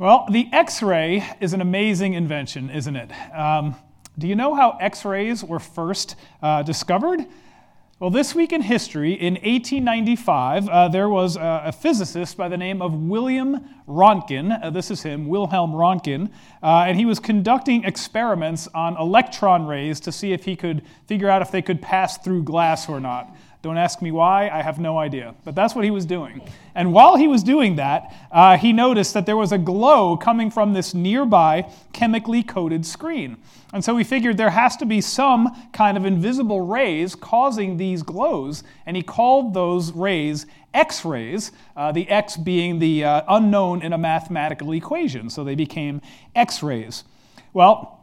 [0.00, 3.10] Well, the X ray is an amazing invention, isn't it?
[3.34, 3.76] Um,
[4.16, 7.26] do you know how X rays were first uh, discovered?
[7.98, 12.80] Well, this week in history, in 1895, uh, there was a, physicist by the name
[12.80, 14.58] of William Röntgen.
[14.64, 16.30] Uh, this is him, Wilhelm Röntgen.
[16.62, 21.28] Uh, and he was conducting experiments on electron rays to see if he could figure
[21.28, 23.36] out if they could pass through glass or not.
[23.62, 25.34] Don't ask me why, I have no idea.
[25.44, 26.40] But that's what he was doing.
[26.74, 30.50] And while he was doing that, uh, he noticed that there was a glow coming
[30.50, 33.36] from this nearby chemically coated screen.
[33.74, 38.02] And so he figured there has to be some kind of invisible rays causing these
[38.02, 43.82] glows, and he called those rays X rays, uh, the X being the uh, unknown
[43.82, 45.28] in a mathematical equation.
[45.28, 46.00] So they became
[46.34, 47.04] X rays.
[47.52, 47.99] Well,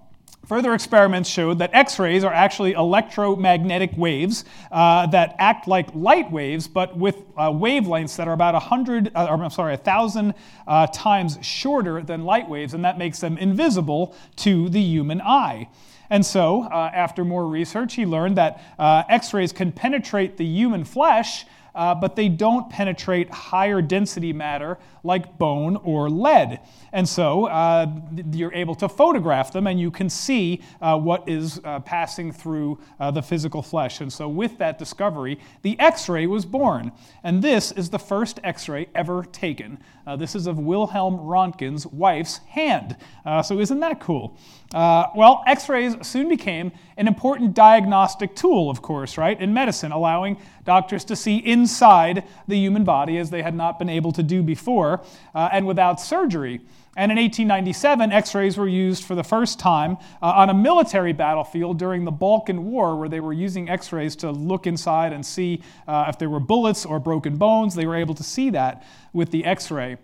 [0.47, 6.31] Further experiments showed that X rays are actually electromagnetic waves uh, that act like light
[6.31, 10.33] waves, but with uh, wavelengths that are about 100, uh, or, I'm sorry, 1,000
[10.65, 15.67] uh, times shorter than light waves, and that makes them invisible to the human eye.
[16.09, 20.45] And so, uh, after more research, he learned that uh, X rays can penetrate the
[20.45, 26.59] human flesh but they don't penetrate higher density matter like bone or lead.
[26.91, 27.87] And so uh,
[28.31, 32.77] you're able to photograph them and you can see uh, what is uh, passing through
[32.99, 34.01] uh, the physical flesh.
[34.01, 36.91] And so, with that discovery, the X ray was born.
[37.23, 39.79] And this is the first X ray ever taken.
[40.05, 42.95] Uh, this is of Wilhelm Röntgen's wife's hand.
[43.43, 44.37] so, isn't that cool?
[44.73, 50.37] well, X rays soon became an important diagnostic tool, of course, right, in medicine, allowing
[50.65, 54.43] doctors to see inside the human body as they had not been able to do
[54.43, 54.96] before
[55.33, 56.61] uh, and without surgery.
[56.95, 61.13] And in 1897, x rays were used for the first time uh, on a military
[61.13, 65.23] battlefield during the Balkan War, where they were using x rays to look inside and
[65.23, 67.75] see uh, if there were bullets or broken bones.
[67.75, 68.83] They were able to see that
[69.13, 69.97] with the x ray.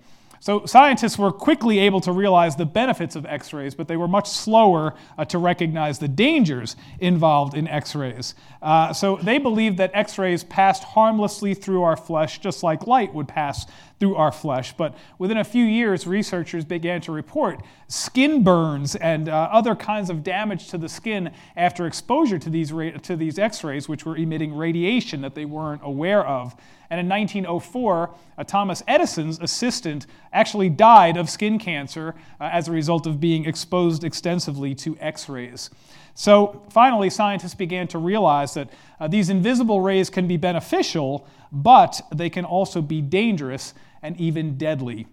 [0.44, 4.10] So scientists were quickly able to realize the benefits of X rays, but they were
[4.10, 8.36] much slower uh, to recognize the dangers involved in X rays.
[8.62, 13.14] Uh, so they believed that X rays passed harmlessly through our flesh, just like light
[13.14, 13.66] would pass
[14.04, 14.74] through our flesh.
[14.74, 20.10] But within a few years, researchers began to report skin burns and uh, other kinds
[20.10, 24.06] of damage to the skin after exposure to these, ra- to these X rays, which
[24.06, 26.54] were emitting radiation that they weren't aware of.
[26.90, 32.74] And in 1904, uh, Thomas Edison's assistant actually died of skin cancer uh, as a
[32.74, 35.70] result of being exposed extensively to X rays.
[36.16, 42.02] So finally, scientists began to realize that uh, these invisible rays can be beneficial, but
[42.14, 45.08] they can also be dangerous and even deadly.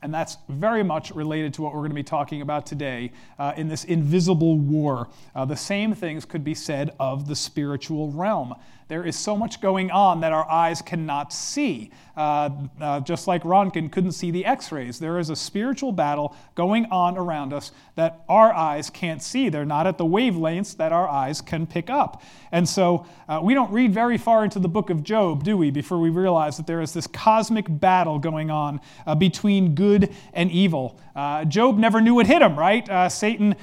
[0.00, 3.52] And that's very much related to what we're going to be talking about today uh,
[3.56, 5.08] in this invisible war.
[5.34, 8.54] Uh, the same things could be said of the spiritual realm.
[8.92, 11.90] There is so much going on that our eyes cannot see.
[12.14, 16.36] Uh, uh, just like Röntgen couldn't see the x rays, there is a spiritual battle
[16.54, 19.48] going on around us that our eyes can't see.
[19.48, 22.22] They're not at the wavelengths that our eyes can pick up.
[22.50, 25.70] And so uh, we don't read very far into the book of Job, do we,
[25.70, 30.50] before we realize that there is this cosmic battle going on uh, between good and
[30.50, 31.00] evil.
[31.16, 32.86] Uh, Job never knew what hit him, right?
[32.90, 33.56] Uh, Satan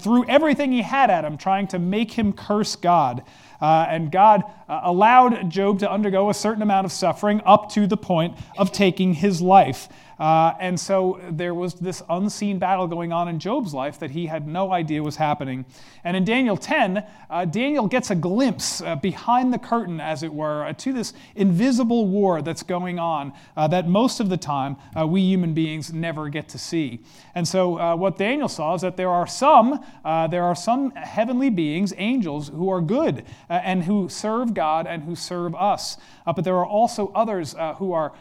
[0.00, 3.22] threw everything he had at him, trying to make him curse God.
[3.60, 7.86] Uh, and God uh, allowed Job to undergo a certain amount of suffering up to
[7.86, 9.88] the point of taking his life.
[10.20, 14.26] Uh, and so there was this unseen battle going on in Job's life that he
[14.26, 15.64] had no idea was happening.
[16.04, 20.32] And in Daniel 10, uh, Daniel gets a glimpse uh, behind the curtain, as it
[20.32, 24.76] were, uh, to this invisible war that's going on uh, that most of the time
[24.94, 27.00] uh, we human beings never get to see.
[27.34, 31.94] And so what Daniel saw is that there are some, there are some heavenly beings,
[31.96, 35.96] angels, who are good and who serve God and who serve us.
[36.24, 38.12] but there are also others who are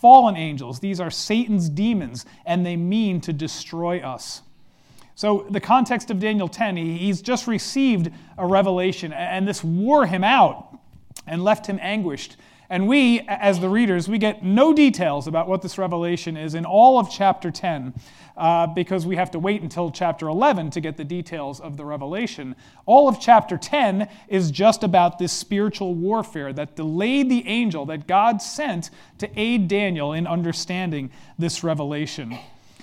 [0.00, 0.78] fallen angels.
[0.78, 4.42] These are Satan Satan's demons, and they mean to destroy us.
[5.16, 10.22] So, the context of Daniel 10, he's just received a revelation, and this wore him
[10.22, 10.78] out
[11.26, 12.36] and left him anguished.
[12.72, 16.64] And we, as the readers, we get no details about what this revelation is in
[16.64, 17.92] all of chapter 10
[18.34, 21.84] uh, because we have to wait until chapter 11 to get the details of the
[21.84, 22.56] revelation.
[22.86, 28.06] All of chapter 10 is just about this spiritual warfare that delayed the angel that
[28.06, 28.88] God sent
[29.18, 32.38] to aid Daniel in understanding this revelation.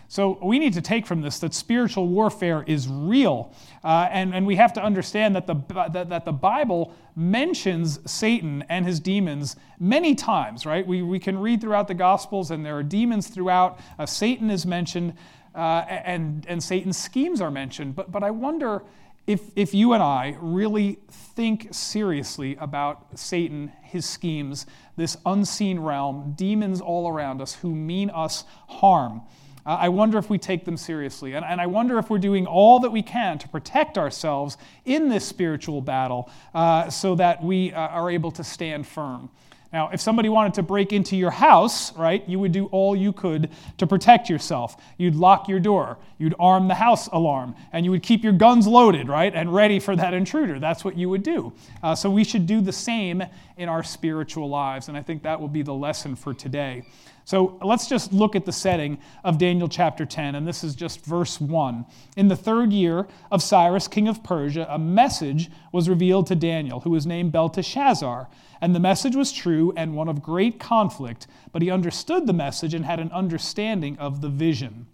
[0.10, 3.54] So we need to take from this that spiritual warfare is real.
[3.84, 5.54] Uh, and, and we have to understand that the,
[5.94, 10.86] that, that the Bible mentions Satan and his demons many times, right?
[10.86, 13.80] We, we can read throughout the Gospels, and there are demons throughout.
[14.00, 15.14] Uh, Satan is mentioned,
[15.54, 17.96] uh, and, and Satan's schemes are mentioned.
[17.96, 18.82] But, but I wonder
[19.28, 24.66] if, if you and I really think seriously about Satan, his schemes,
[24.98, 29.22] this unseen realm, demons all around us who mean us harm.
[29.66, 31.34] I wonder if we take them seriously.
[31.34, 35.10] And, and, I wonder if we're doing all that we can to protect ourselves in
[35.10, 39.30] this spiritual battle uh, so that we uh, are able to stand firm.
[39.72, 43.14] Now, if somebody wanted to break into your house, right, you would do all you
[43.14, 44.82] could to protect yourself.
[44.98, 48.66] You'd lock your door, you'd arm the house alarm, and you would keep your guns
[48.66, 50.60] loaded, right, and ready for that intruder.
[50.60, 51.54] That's what you would do.
[51.84, 53.24] Uh, so we should do the same
[53.58, 56.84] in our spiritual lives, and I think that will be the lesson for today.
[57.30, 61.06] So let's just look at the setting of Daniel chapter 10, and this is just
[61.06, 61.86] verse 1.
[62.18, 66.80] In the third year of Cyrus, king of Persia, a message was revealed to Daniel,
[66.80, 68.28] who was named Belteshazzar.
[68.62, 72.74] And the message was true and one of great conflict, but he understood the message
[72.74, 74.88] and had an understanding of the vision.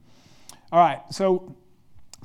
[0.73, 1.55] All right, so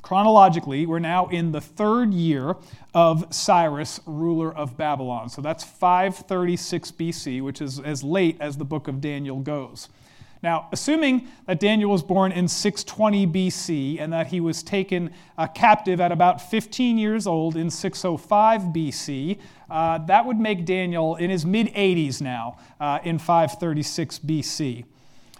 [0.01, 2.57] chronologically, we're now in the third year
[2.93, 5.29] of Cyrus, ruler of Babylon.
[5.29, 9.87] So that's 536 BC, which is as late as the book of Daniel goes.
[10.43, 15.47] Now, assuming that Daniel was born in 620 BC and that he was taken uh,
[15.47, 19.39] captive at about 15 years old in 605 BC,
[19.69, 24.85] uh, that would make Daniel in his mid 80s now uh, in 536 BC.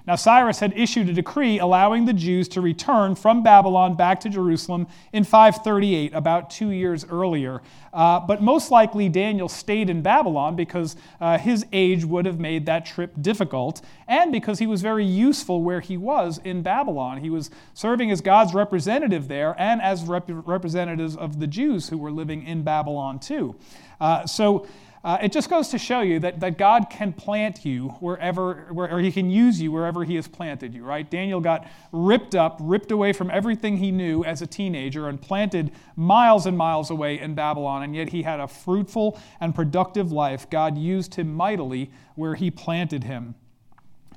[0.07, 4.30] Now, Cyrus had issued a decree allowing the Jews to return from Babylon back to
[4.30, 7.62] Jerusalem in 538, about two years earlier.
[7.94, 12.65] Uh, but most likely, Daniel stayed in Babylon because uh, his age would have made
[12.65, 17.18] that trip difficult, and because he was very useful where he was in Babylon.
[17.18, 21.98] He was serving as God's representative there and as rep- representatives of the Jews who
[21.98, 23.56] were living in Babylon too.
[24.00, 24.65] Uh, so,
[25.03, 28.94] uh, it just goes to show you that, that God can plant you wherever, where,
[28.94, 31.09] or He can use you wherever He has planted you, right?
[31.09, 35.71] Daniel got ripped up, ripped away from everything he knew as a teenager, and planted
[35.95, 40.50] miles and miles away in Babylon, and yet he had a fruitful and productive life.
[40.50, 43.36] God used him mightily where He planted him.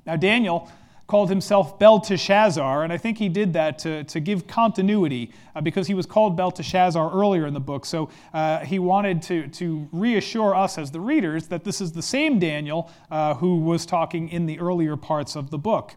[0.04, 0.70] Now, Daniel
[1.06, 5.86] called himself Belteshazzar, and I think he did that to, to give continuity uh, because
[5.86, 7.84] he was called Belteshazzar earlier in the book.
[7.84, 12.02] So uh, he wanted to, to reassure us as the readers that this is the
[12.02, 15.94] same Daniel uh, who was talking in the earlier parts of the book.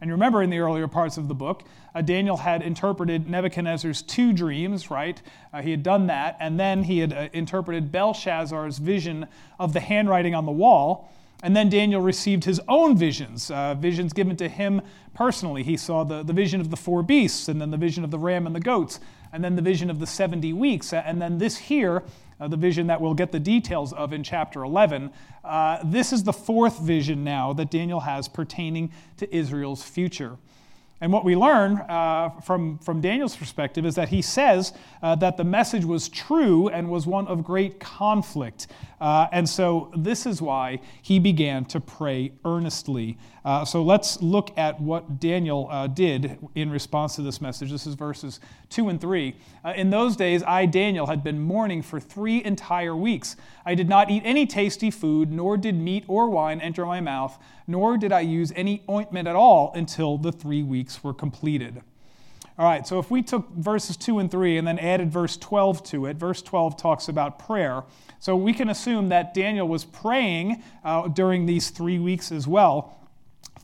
[0.00, 1.62] And you remember, in the earlier parts of the book,
[1.94, 5.20] uh, Daniel had interpreted Nebuchadnezzar's two dreams, right?
[5.52, 9.26] Uh, he had done that, and then he had uh, interpreted Belshazzar's vision
[9.58, 11.10] of the handwriting on the wall.
[11.42, 14.82] And then Daniel received his own visions, uh, visions given to him
[15.14, 15.62] personally.
[15.62, 18.18] He saw the, the vision of the four beasts, and then the vision of the
[18.18, 19.00] ram and the goats,
[19.32, 20.92] and then the vision of the 70 weeks.
[20.92, 22.02] And then this here,
[22.38, 25.10] uh, the vision that we'll get the details of in chapter 11,
[25.44, 30.36] uh, this is the fourth vision now that Daniel has pertaining to Israel's future.
[31.00, 35.38] And what we learn uh, from, from Daniel's perspective is that he says uh, that
[35.38, 38.66] the message was true and was one of great conflict.
[39.00, 43.16] Uh, and so this is why he began to pray earnestly.
[43.44, 47.70] Uh, so let's look at what Daniel uh, did in response to this message.
[47.70, 49.34] This is verses 2 and 3.
[49.64, 53.36] Uh, in those days, I, Daniel, had been mourning for three entire weeks.
[53.64, 57.38] I did not eat any tasty food, nor did meat or wine enter my mouth,
[57.66, 61.82] nor did I use any ointment at all until the three weeks were completed.
[62.60, 65.82] All right, so if we took verses 2 and 3 and then added verse 12
[65.84, 67.84] to it, verse 12 talks about prayer.
[68.18, 72.99] So we can assume that Daniel was praying uh, during these three weeks as well,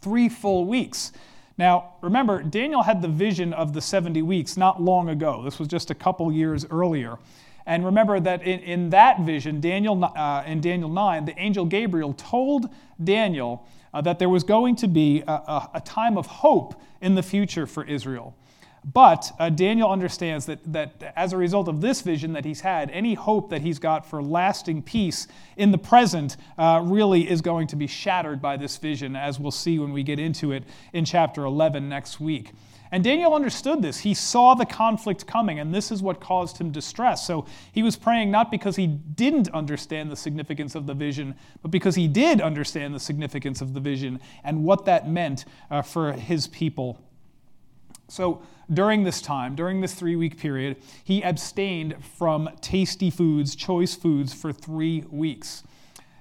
[0.06, 1.10] three full weeks.
[1.58, 5.42] Now, remember, Daniel had the vision of the 70 weeks not long ago.
[5.42, 7.18] This was just a couple years earlier.
[7.66, 12.12] And remember that in, in that vision, Daniel, uh, in Daniel 9, the angel Gabriel
[12.12, 12.68] told
[13.02, 17.16] Daniel uh, that there was going to be a, a, a time of hope in
[17.16, 18.36] the future for Israel.
[18.92, 22.88] But uh, Daniel understands that, that as a result of this vision that he's had,
[22.92, 25.26] any hope that he's got for lasting peace
[25.56, 29.50] in the present uh, really is going to be shattered by this vision, as we'll
[29.50, 30.62] see when we get into it
[30.92, 32.52] in chapter 11 next week.
[32.92, 33.98] And Daniel understood this.
[33.98, 37.26] He saw the conflict coming, and this is what caused him distress.
[37.26, 41.72] So he was praying not because he didn't understand the significance of the vision, but
[41.72, 46.12] because he did understand the significance of the vision and what that meant uh, for
[46.12, 47.02] his people.
[48.08, 53.94] So, during this time, during this three week period, he abstained from tasty foods, choice
[53.94, 55.62] foods, for three weeks.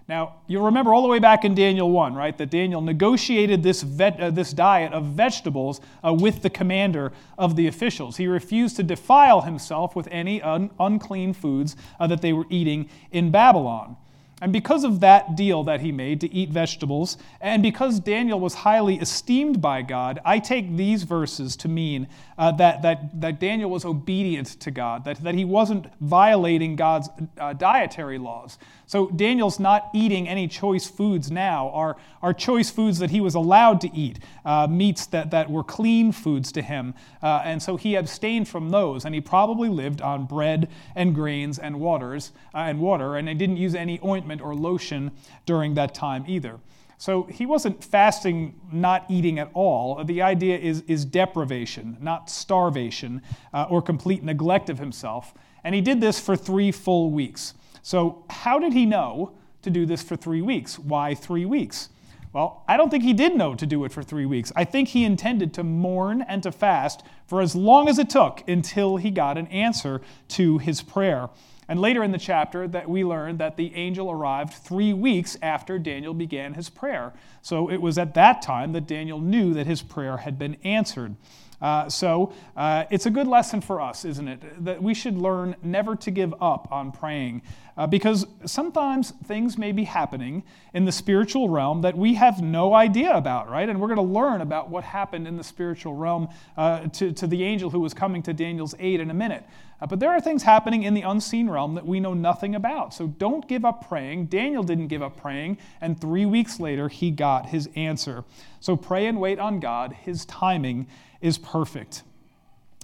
[0.07, 3.81] Now, you'll remember all the way back in Daniel 1, right, that Daniel negotiated this,
[3.81, 8.17] vet, uh, this diet of vegetables uh, with the commander of the officials.
[8.17, 12.87] He refused to defile himself with any un- unclean foods uh, that they were eating
[13.11, 13.97] in Babylon.
[14.41, 18.53] And because of that deal that he made to eat vegetables, and because Daniel was
[18.53, 23.69] highly esteemed by God, I take these verses to mean uh, that, that, that Daniel
[23.69, 28.57] was obedient to God, that, that he wasn't violating God's uh, dietary laws.
[28.87, 33.35] So Daniel's not eating any choice foods now, are, are choice foods that he was
[33.35, 36.93] allowed to eat, uh, meats that, that were clean foods to him.
[37.21, 41.57] Uh, and so he abstained from those, and he probably lived on bread and grains
[41.57, 45.11] and waters uh, and water, and he didn't use any ointment or lotion
[45.45, 46.59] during that time either.
[46.97, 50.03] So he wasn't fasting, not eating at all.
[50.03, 53.21] The idea is, is deprivation, not starvation
[53.53, 55.33] uh, or complete neglect of himself.
[55.63, 57.53] And he did this for three full weeks.
[57.85, 60.79] So, how did he know to do this for three weeks?
[60.79, 61.89] Why three weeks?
[62.33, 64.51] Well, I don't think he did know to do it for three weeks.
[64.55, 68.43] I think he intended to mourn and to fast for as long as it took
[68.47, 71.29] until he got an answer to his prayer.
[71.67, 75.77] And later in the chapter that we learn that the angel arrived 3 weeks after
[75.77, 77.13] Daniel began his prayer.
[77.43, 81.15] So it was at that time that Daniel knew that his prayer had been answered.
[81.61, 84.65] Uh, so uh, it's a good lesson for us, isn't it?
[84.65, 87.41] That we should learn never to give up on praying.
[87.77, 90.43] Uh, because sometimes things may be happening
[90.73, 93.67] in the spiritual realm that we have no idea about, right?
[93.67, 97.27] And we're going to learn about what happened in the spiritual realm uh, to, to
[97.27, 99.43] the angel who was coming to Daniel's aid in a minute.
[99.85, 102.91] Uh, but there are things happening in the unseen realm that we know nothing about.
[102.91, 104.25] So don't give up praying.
[104.25, 108.23] Daniel didn't give up praying, and three weeks later, he got his answer.
[108.59, 109.93] So pray and wait on God.
[109.93, 110.87] His timing
[111.21, 112.01] is perfect.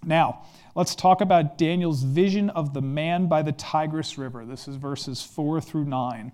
[0.04, 0.44] Now,
[0.76, 4.46] let's talk about Daniel's vision of the man by the Tigris River.
[4.46, 6.32] This is verses 4 through 9.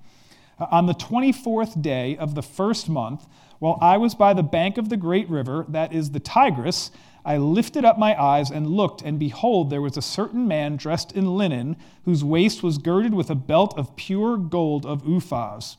[0.60, 3.26] Uh, on the 24th day of the first month,
[3.60, 6.92] while I was by the bank of the great river, that is the Tigris,
[7.28, 11.12] I lifted up my eyes and looked, and behold, there was a certain man dressed
[11.12, 15.78] in linen, whose waist was girded with a belt of pure gold of Uphaz.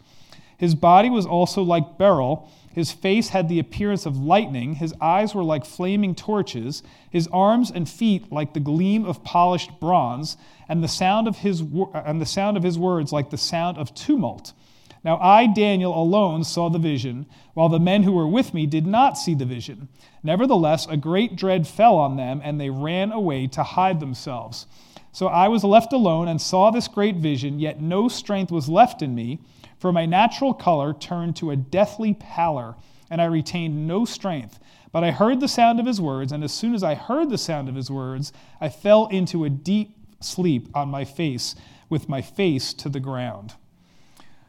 [0.57, 5.35] His body was also like beryl his face had the appearance of lightning, his eyes
[5.35, 10.37] were like flaming torches, his arms and feet like the gleam of polished bronze,
[10.69, 11.61] and the sound of his,
[11.93, 14.53] and the sound of his words like the sound of tumult.
[15.09, 17.25] Now I, Daniel, alone saw the vision,
[17.55, 19.89] while the men who were with me did not see the vision.
[20.23, 24.67] Nevertheless, a great dread fell on them, and they ran away to hide themselves.
[25.11, 29.01] So I was left alone and saw this great vision, yet no strength was left
[29.01, 29.41] in me
[29.79, 32.77] for my natural color turned to a deathly pallor,
[33.09, 34.61] and I retained no strength.
[34.93, 37.39] But I heard the sound of his words, and as soon as I heard the
[37.39, 41.55] sound of his words, I fell into a deep sleep on my face,
[41.89, 43.55] with my face to the ground.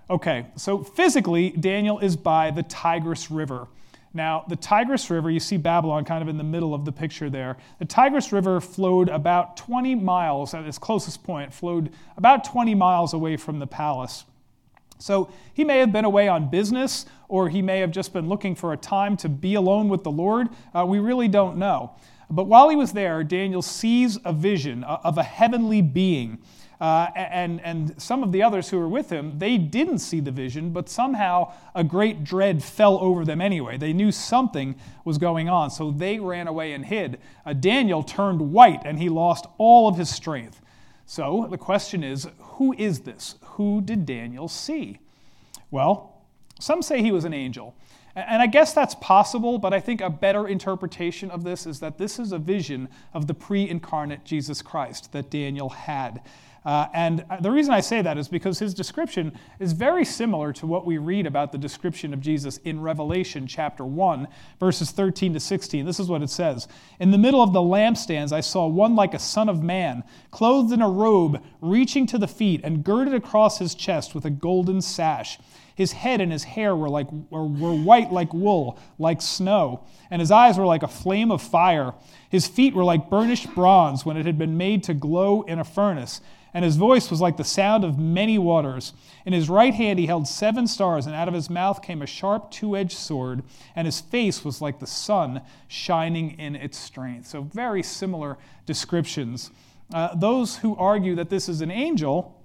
[0.10, 3.68] Okay, so physically, Daniel is by the Tigris River.
[4.12, 7.30] Now, the Tigris River, you see Babylon kind of in the middle of the picture
[7.30, 7.58] there.
[7.78, 13.13] The Tigris River flowed about 20 miles at its closest point, flowed about 20 miles
[13.13, 14.25] away from the palace.
[15.00, 18.53] So he may have been away on business, or he may have just been looking
[18.53, 20.50] for a time to be alone with the Lord.
[20.74, 21.91] Uh, we really don't know.
[22.29, 26.39] But while he was there, Daniel sees a vision of a heavenly being.
[26.79, 30.32] Uh, and, and some of the others who were with him, they didn't see the
[30.32, 33.77] vision, but somehow a great dread fell over them anyway.
[33.77, 37.20] They knew something was going on, so they ran away and hid.
[37.46, 40.62] Uh, Daniel turned white and he lost all of his strength.
[41.10, 43.34] So the question is who is this?
[43.56, 45.00] Who did Daniel see?
[45.72, 46.22] Well,
[46.60, 47.74] some say he was an angel.
[48.16, 51.98] And I guess that's possible, but I think a better interpretation of this is that
[51.98, 56.22] this is a vision of the pre incarnate Jesus Christ that Daniel had.
[56.66, 60.68] Uh, and the reason I say that is because his description is very similar to
[60.68, 64.28] what we read about the description of Jesus in Revelation chapter 1,
[64.60, 65.86] verses 13 to 16.
[65.86, 66.68] This is what it says
[67.00, 70.74] In the middle of the lampstands, I saw one like a son of man, clothed
[70.74, 74.82] in a robe, reaching to the feet, and girded across his chest with a golden
[74.82, 75.39] sash.
[75.75, 80.30] His head and his hair were, like, were white like wool, like snow, and his
[80.30, 81.94] eyes were like a flame of fire.
[82.30, 85.63] His feet were like burnished bronze when it had been made to glow in a
[85.63, 86.20] furnace
[86.53, 88.94] and his voice was like the sound of many waters.
[89.25, 92.08] In his right hand he held seven stars, and out of his mouth came a
[92.08, 93.44] sharp two edged sword,
[93.75, 97.27] and his face was like the sun shining in its strength.
[97.27, 99.51] So, very similar descriptions.
[99.94, 102.36] Uh, those who argue that this is an angel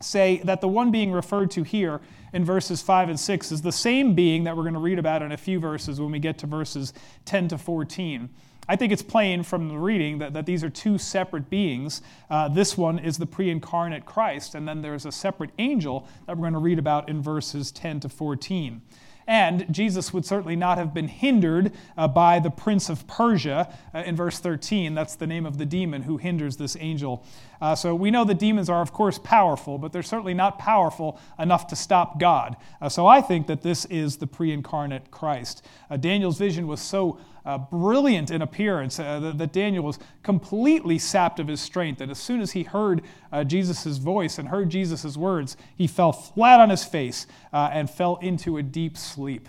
[0.00, 2.00] say that the one being referred to here
[2.32, 5.22] in verses 5 and 6 is the same being that we're going to read about
[5.22, 6.92] in a few verses when we get to verses
[7.26, 8.30] 10 to 14.
[8.68, 12.02] I think it's plain from the reading that, that these are two separate beings.
[12.28, 16.36] Uh, this one is the pre incarnate Christ, and then there's a separate angel that
[16.36, 18.82] we're going to read about in verses 10 to 14.
[19.30, 23.98] And Jesus would certainly not have been hindered uh, by the prince of Persia uh,
[24.00, 24.92] in verse 13.
[24.94, 27.24] That's the name of the demon who hinders this angel.
[27.60, 31.20] Uh, so we know the demons are, of course, powerful, but they're certainly not powerful
[31.38, 32.56] enough to stop God.
[32.80, 35.64] Uh, so I think that this is the pre incarnate Christ.
[35.88, 40.98] Uh, Daniel's vision was so uh, brilliant in appearance uh, that, that, Daniel was completely
[40.98, 42.00] sapped of his strength.
[42.00, 46.12] And as soon as he heard uh, Jesus' voice and heard Jesus' words, he fell
[46.12, 49.48] flat on his face uh, and fell into a deep sleep.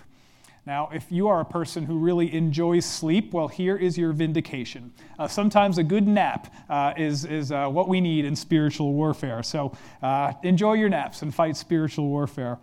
[0.64, 4.92] Now, if you are a person who really enjoys sleep, well, here is your vindication.
[5.18, 9.42] Uh, sometimes a good nap uh, is, is uh, what we need in spiritual warfare.
[9.42, 12.58] So uh, enjoy your naps and fight spiritual warfare.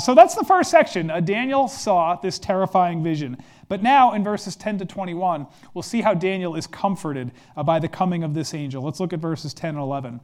[0.00, 1.12] So that's the first section.
[1.24, 3.38] Daniel saw this terrifying vision.
[3.72, 7.78] But now, in verses 10 to 21, we'll see how Daniel is comforted uh, by
[7.78, 8.82] the coming of this angel.
[8.82, 10.20] Let's look at verses 10 and 11.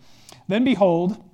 [0.49, 1.25] Then behold,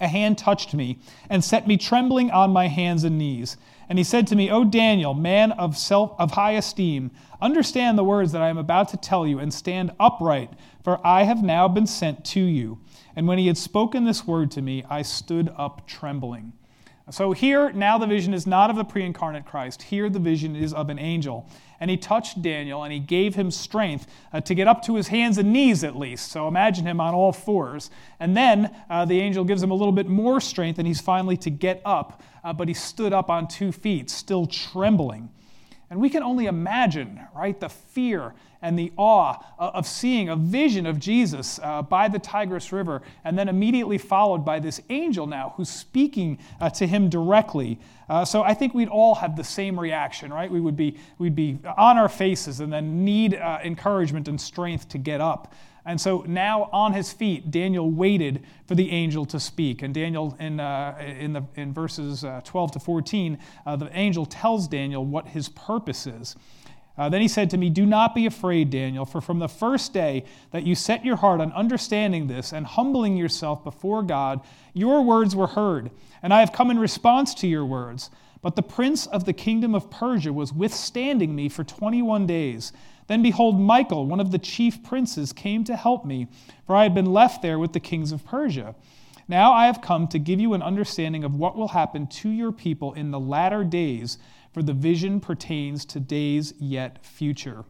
[0.00, 0.98] a hand touched me
[1.30, 3.56] and set me trembling on my hands and knees.
[3.88, 8.02] And he said to me, O Daniel, man of, self, of high esteem, understand the
[8.02, 10.50] words that I am about to tell you, and stand upright,
[10.82, 12.80] for I have now been sent to you.
[13.14, 16.54] And when he had spoken this word to me, I stood up trembling.
[17.10, 19.82] So here, now the vision is not of the pre incarnate Christ.
[19.82, 21.48] Here, the vision is of an angel.
[21.80, 25.08] And he touched Daniel and he gave him strength uh, to get up to his
[25.08, 26.30] hands and knees at least.
[26.32, 27.90] So imagine him on all fours.
[28.18, 31.36] And then uh, the angel gives him a little bit more strength and he's finally
[31.38, 32.20] to get up.
[32.42, 35.30] Uh, but he stood up on two feet, still trembling.
[35.90, 40.84] And we can only imagine, right, the fear and the awe of seeing a vision
[40.84, 45.54] of Jesus uh, by the Tigris River, and then immediately followed by this angel now
[45.56, 47.78] who's speaking uh, to him directly.
[48.08, 50.50] Uh, so I think we'd all have the same reaction, right?
[50.50, 54.88] We would be, we'd be on our faces and then need uh, encouragement and strength
[54.90, 55.54] to get up.
[55.88, 59.80] And so now on his feet, Daniel waited for the angel to speak.
[59.80, 64.26] And Daniel, in, uh, in, the, in verses uh, 12 to 14, uh, the angel
[64.26, 66.36] tells Daniel what his purpose is.
[66.98, 69.94] Uh, then he said to me, Do not be afraid, Daniel, for from the first
[69.94, 74.42] day that you set your heart on understanding this and humbling yourself before God,
[74.74, 75.90] your words were heard,
[76.22, 78.10] and I have come in response to your words.
[78.42, 82.72] But the prince of the kingdom of Persia was withstanding me for 21 days.
[83.08, 86.28] Then behold, Michael, one of the chief princes, came to help me,
[86.66, 88.74] for I had been left there with the kings of Persia.
[89.26, 92.52] Now I have come to give you an understanding of what will happen to your
[92.52, 94.18] people in the latter days
[94.52, 97.64] for the vision pertains to days yet future.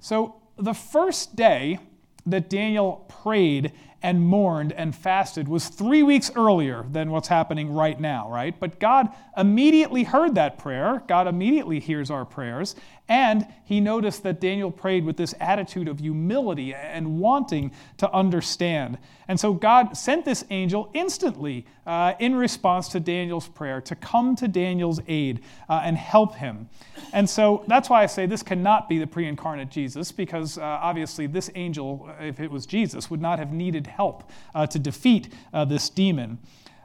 [0.00, 1.78] So, the first day
[2.26, 3.72] that Daniel prayed
[4.02, 8.58] and mourned and fasted was three weeks earlier than what's happening right now, right?
[8.58, 11.02] But God immediately heard that prayer.
[11.06, 12.74] God immediately hears our prayers.
[13.08, 18.96] And he noticed that Daniel prayed with this attitude of humility and wanting to understand.
[19.28, 24.36] And so God sent this angel instantly uh, in response to Daniel's prayer to come
[24.36, 26.68] to Daniel's aid uh, and help him.
[27.12, 30.62] And so that's why I say this cannot be the pre incarnate Jesus, because uh,
[30.62, 35.32] obviously this angel, if it was Jesus, would not have needed help uh, to defeat
[35.52, 36.38] uh, this demon.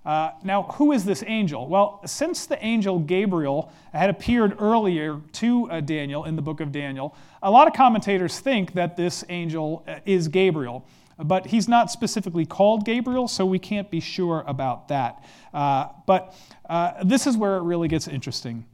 [0.07, 1.67] Uh, now, who is this angel?
[1.67, 6.71] Well, since the angel Gabriel had appeared earlier to uh, Daniel in the book of
[6.71, 10.85] Daniel, a lot of commentators think that this angel uh, is Gabriel.
[11.19, 15.25] But he's not specifically called Gabriel, so we can't be sure about that.
[15.53, 16.33] Uh, but
[16.69, 18.65] uh, this is where it really gets interesting.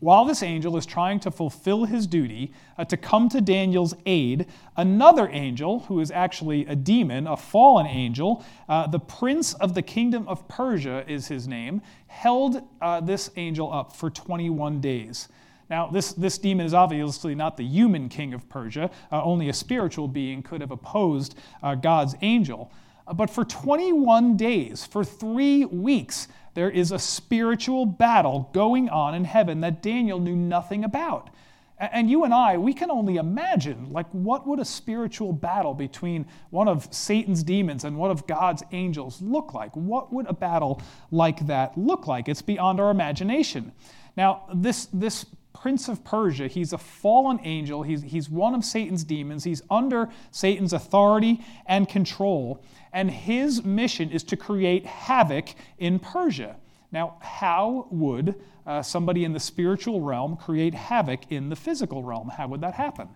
[0.00, 4.46] While this angel is trying to fulfill his duty uh, to come to Daniel's aid,
[4.76, 9.82] another angel, who is actually a demon, a fallen angel, uh, the prince of the
[9.82, 15.28] kingdom of Persia is his name, held uh, this angel up for 21 days.
[15.70, 18.90] Now, this, this demon is obviously not the human king of Persia.
[19.10, 22.70] Uh, only a spiritual being could have opposed uh, God's angel.
[23.06, 29.14] Uh, but for 21 days, for three weeks, there is a spiritual battle going on
[29.14, 31.30] in heaven that Daniel knew nothing about.
[31.76, 36.24] And you and I, we can only imagine, like, what would a spiritual battle between
[36.50, 39.74] one of Satan's demons and one of God's angels look like?
[39.74, 42.28] What would a battle like that look like?
[42.28, 43.72] It's beyond our imagination.
[44.16, 45.26] Now, this, this
[45.64, 50.10] prince of Persia, he's a fallen angel, he's, he's one of Satan's demons, he's under
[50.30, 56.56] Satan's authority and control and his mission is to create havoc in Persia.
[56.92, 58.34] Now, how would
[58.66, 62.28] uh, somebody in the spiritual realm create havoc in the physical realm?
[62.28, 63.08] How would that happen?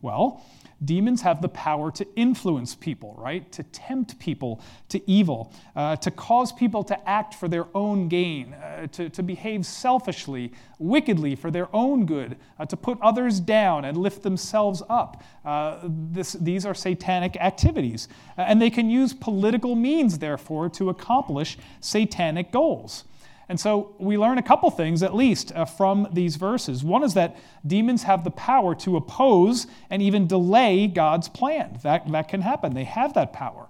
[0.00, 0.44] Well,
[0.84, 3.50] demons have the power to influence people, right?
[3.50, 8.54] To tempt people to evil, uh, to cause people to act for their own gain,
[8.76, 13.84] uh, to, to behave selfishly, wickedly for their own good, uh, to put others down
[13.84, 15.22] and lift themselves up.
[15.44, 18.08] Uh, this, these are satanic activities.
[18.36, 23.04] Uh, and they can use political means, therefore, to accomplish satanic goals.
[23.48, 26.82] And so we learn a couple things, at least, uh, from these verses.
[26.82, 31.78] One is that demons have the power to oppose and even delay God's plan.
[31.82, 32.74] That, that can happen.
[32.74, 33.68] They have that power.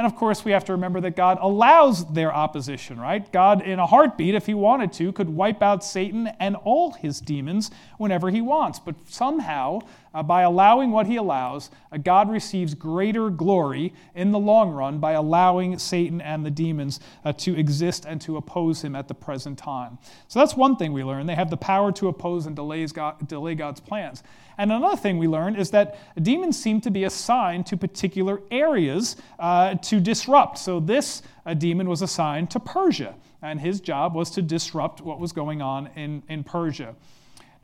[0.00, 3.30] And of course, we have to remember that God allows their opposition, right?
[3.32, 7.20] God, in a heartbeat, if he wanted to, could wipe out Satan and all his
[7.20, 8.78] demons whenever he wants.
[8.78, 9.80] But somehow,
[10.14, 15.00] uh, by allowing what he allows, uh, God receives greater glory in the long run
[15.00, 19.12] by allowing Satan and the demons uh, to exist and to oppose him at the
[19.12, 19.98] present time.
[20.28, 21.26] So that's one thing we learn.
[21.26, 24.22] They have the power to oppose and delays God, delay God's plans.
[24.60, 29.16] And another thing we learned is that demons seem to be assigned to particular areas
[29.38, 30.58] uh, to disrupt.
[30.58, 35.18] So this uh, demon was assigned to Persia, and his job was to disrupt what
[35.18, 36.94] was going on in, in Persia.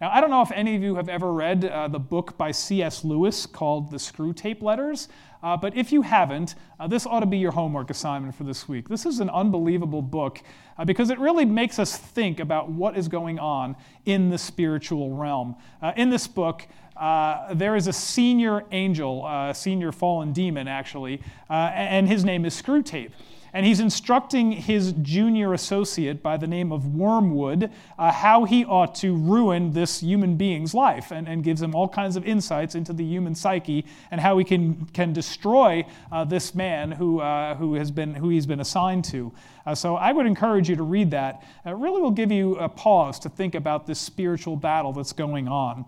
[0.01, 2.51] Now, I don't know if any of you have ever read uh, the book by
[2.51, 3.05] C.S.
[3.05, 5.09] Lewis called The Screwtape Letters,
[5.43, 8.69] uh, but if you haven't, uh, this ought to be your homework assignment for this
[8.69, 8.89] week.
[8.89, 10.43] This is an unbelievable book
[10.77, 15.15] uh, because it really makes us think about what is going on in the spiritual
[15.15, 15.57] realm.
[15.81, 20.67] Uh, in this book, uh, there is a senior angel, a uh, senior fallen demon
[20.67, 23.11] actually, uh, and his name is Screwtape.
[23.53, 28.95] And he's instructing his junior associate by the name of Wormwood uh, how he ought
[28.97, 32.93] to ruin this human being's life and, and gives him all kinds of insights into
[32.93, 37.21] the human psyche and how he can, can destroy uh, this man who,
[37.55, 39.33] who, has been, who he's been assigned to.
[39.73, 41.43] so I would encourage you to read that.
[41.65, 45.49] It really will give you a pause to think about this spiritual battle that's going
[45.49, 45.87] on.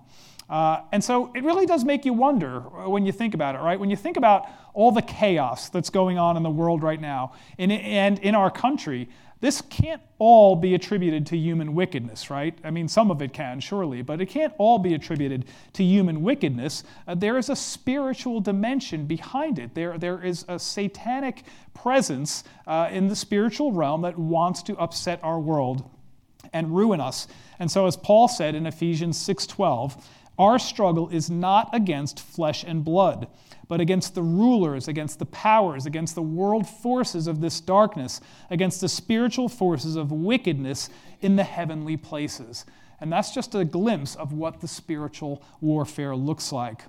[0.48, 3.78] Uh, and so it really does make you wonder when you think about it, right?
[3.78, 7.32] When you think about all the chaos that's going on in the world right now
[7.58, 9.08] and, and in our country,
[9.40, 12.58] this can't all be attributed to human wickedness, right?
[12.64, 16.22] I mean, some of it can, surely, but it can't all be attributed to human
[16.22, 16.82] wickedness.
[17.06, 19.74] Uh, there is a spiritual dimension behind it.
[19.74, 25.20] There, there is a satanic presence uh, in the spiritual realm that wants to upset
[25.22, 25.88] our world
[26.52, 27.28] and ruin us.
[27.60, 30.02] And so, as Paul said in Ephesians 6:12,
[30.38, 33.28] our struggle is not against flesh and blood,
[33.66, 38.20] but against the rulers, against the powers, against the world forces of this darkness,
[38.50, 40.88] against the spiritual forces of wickedness
[41.20, 42.64] in the heavenly places.
[43.00, 46.82] And that's just a glimpse of what the spiritual warfare looks like.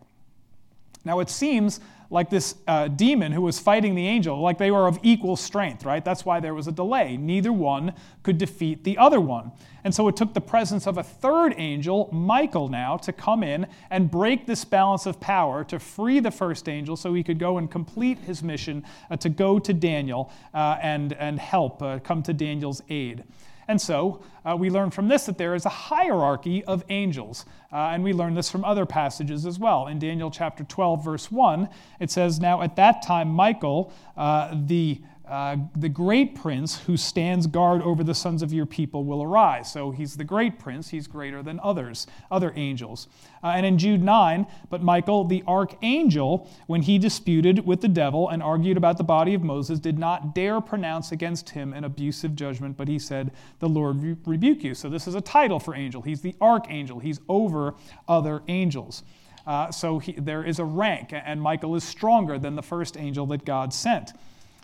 [1.10, 1.80] Now, it seems
[2.12, 5.84] like this uh, demon who was fighting the angel, like they were of equal strength,
[5.84, 6.06] right?
[6.06, 7.17] That's why there was a delay.
[7.17, 9.52] Neither one could defeat the other one.
[9.84, 13.65] And so it took the presence of a third angel, Michael, now, to come in
[13.89, 17.58] and break this balance of power to free the first angel so he could go
[17.58, 22.22] and complete his mission uh, to go to Daniel uh, and, and help uh, come
[22.22, 23.24] to Daniel's aid.
[23.69, 27.45] And so uh, we learn from this that there is a hierarchy of angels.
[27.71, 29.86] Uh, and we learn this from other passages as well.
[29.86, 34.99] In Daniel chapter 12, verse 1, it says, Now at that time, Michael, uh, the
[35.30, 39.72] uh, the great prince who stands guard over the sons of your people will arise.
[39.72, 43.08] So he's the great prince, he's greater than others, other angels.
[43.44, 48.30] Uh, and in Jude 9, but Michael, the archangel, when he disputed with the devil
[48.30, 52.36] and argued about the body of Moses, did not dare pronounce against him an abusive
[52.36, 54.74] judgment, but he said, The Lord re- rebuke you.
[54.74, 56.02] So this is a title for angel.
[56.02, 57.76] He's the archangel, he's over
[58.08, 59.04] other angels.
[59.46, 63.26] Uh, so he, there is a rank, and Michael is stronger than the first angel
[63.28, 64.12] that God sent.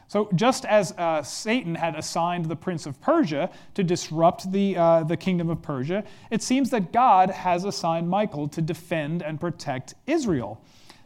[0.07, 5.03] So, just as uh, Satan had assigned the prince of Persia to disrupt the, uh,
[5.03, 9.95] the kingdom of Persia, it seems that God has assigned Michael to defend and protect
[10.05, 10.61] Israel.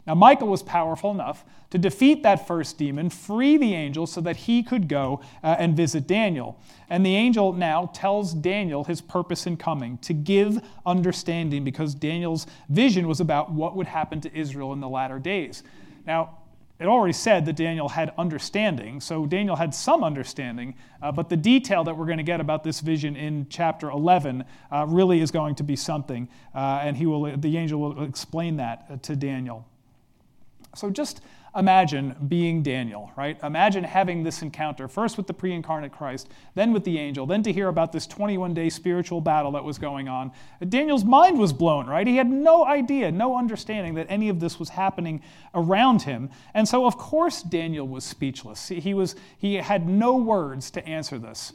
[0.06, 4.36] Now, Michael was powerful enough to defeat that first demon, free the angel so that
[4.36, 6.58] he could go uh, and visit Daniel.
[6.88, 12.46] And the angel now tells Daniel his purpose in coming to give understanding because Daniel's
[12.68, 15.62] vision was about what would happen to Israel in the latter days.
[16.06, 16.38] Now,
[16.80, 21.36] it already said that Daniel had understanding, so Daniel had some understanding, uh, but the
[21.36, 25.30] detail that we're going to get about this vision in chapter 11 uh, really is
[25.30, 29.14] going to be something, uh, and he will, the angel will explain that uh, to
[29.14, 29.68] Daniel.
[30.74, 31.20] So just
[31.56, 33.38] imagine being Daniel, right?
[33.42, 37.42] Imagine having this encounter, first with the pre incarnate Christ, then with the angel, then
[37.42, 40.32] to hear about this 21 day spiritual battle that was going on.
[40.68, 42.06] Daniel's mind was blown, right?
[42.06, 45.22] He had no idea, no understanding that any of this was happening
[45.54, 46.30] around him.
[46.54, 48.68] And so, of course, Daniel was speechless.
[48.68, 51.52] He, was, he had no words to answer this.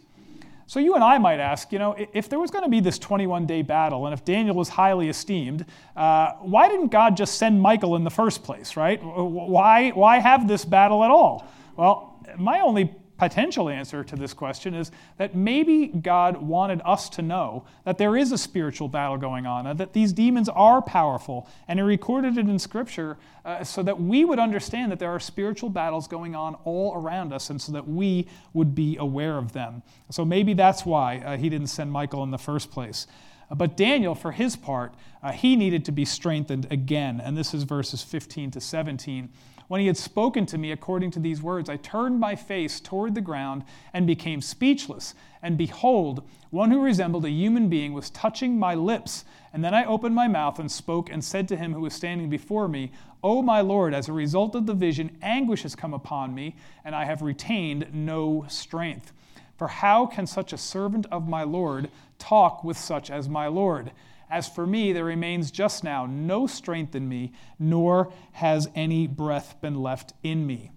[0.68, 2.98] So you and I might ask, you know, if there was going to be this
[2.98, 7.62] 21 day battle and if Daniel was highly esteemed, uh, why didn't God just send
[7.62, 9.00] Michael in the first place, right?
[9.04, 11.48] Why, why have this battle at all?
[11.78, 17.22] Well, my only potential answer to this question is that maybe God wanted us to
[17.22, 21.80] know that there is a spiritual battle going on, that these demons are powerful, and
[21.80, 25.70] He recorded it in Scripture uh, so that we would understand that there are spiritual
[25.70, 29.82] battles going on all around us, and so that we would be aware of them.
[30.10, 33.08] So maybe that's why uh, He didn't send Michael in the first place.
[33.54, 37.22] But Daniel, for his part, uh, he needed to be strengthened again.
[37.24, 39.30] And this is verses 15 to 17.
[39.68, 43.16] When he had spoken to me according to these words, I turned my face toward
[43.16, 45.16] the ground and became speechless.
[45.42, 49.26] And behold, one who resembled a human being was touching my lips.
[49.52, 52.30] And then I opened my mouth and spoke and said to him who was standing
[52.30, 52.92] before me,
[53.24, 56.94] O my Lord, as a result of the vision, anguish has come upon me, and
[56.94, 59.14] I have retained no strength.
[59.58, 63.92] For how can such a servant of my Lord talk with such as my Lord?
[64.36, 69.56] As for me, there remains just now no strength in me, nor has any breath
[69.62, 70.72] been left in me.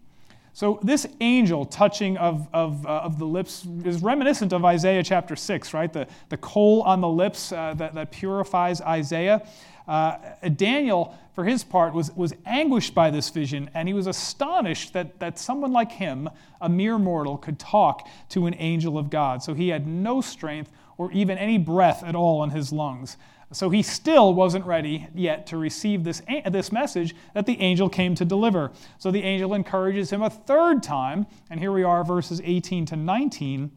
[0.52, 5.34] So, this angel touching of, of, uh, of the lips is reminiscent of Isaiah chapter
[5.34, 5.92] 6, right?
[5.92, 9.44] The, the coal on the lips uh, that, that purifies Isaiah.
[9.88, 10.18] Uh,
[10.54, 15.18] Daniel, for his part, was, was anguished by this vision, and he was astonished that,
[15.18, 19.42] that someone like him, a mere mortal, could talk to an angel of God.
[19.42, 23.16] So, he had no strength or even any breath at all in his lungs.
[23.52, 28.14] So he still wasn't ready yet to receive this, this message that the angel came
[28.16, 28.70] to deliver.
[28.98, 32.96] So the angel encourages him a third time, and here we are, verses 18 to
[32.96, 33.70] 19.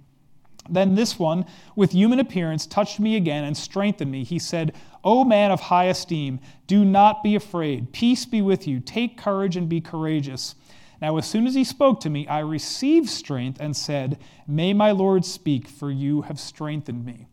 [0.70, 4.24] Then this one, with human appearance, touched me again and strengthened me.
[4.24, 7.92] He said, O man of high esteem, do not be afraid.
[7.94, 8.80] Peace be with you.
[8.80, 10.56] Take courage and be courageous.
[11.02, 14.92] Now, as soon as he spoke to me, I received strength and said, May my
[14.92, 17.28] Lord speak, for you have strengthened me.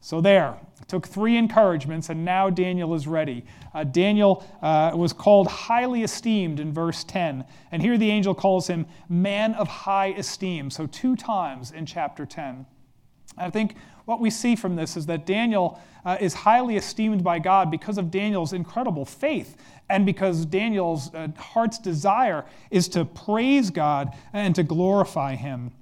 [0.00, 3.44] So, there, took three encouragements, and now Daniel is ready.
[3.72, 8.66] Uh, Daniel uh, was called highly esteemed in verse 10, and here the angel calls
[8.66, 10.70] him man of high esteem.
[10.70, 12.66] So, two times in chapter 10.
[13.36, 17.38] I think what we see from this is that Daniel uh, is highly esteemed by
[17.38, 19.56] God because of Daniel's incredible faith
[19.88, 25.72] and because Daniel's uh, heart's desire is to praise God and to glorify him.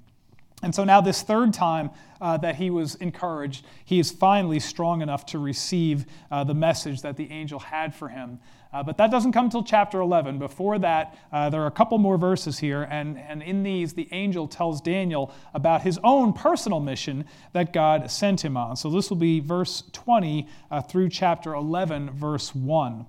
[0.62, 5.02] And so now, this third time uh, that he was encouraged, he is finally strong
[5.02, 8.38] enough to receive uh, the message that the angel had for him.
[8.72, 10.38] Uh, but that doesn't come until chapter 11.
[10.38, 14.08] Before that, uh, there are a couple more verses here, and, and in these, the
[14.12, 18.76] angel tells Daniel about his own personal mission that God sent him on.
[18.76, 23.04] So this will be verse 20 uh, through chapter 11, verse 1.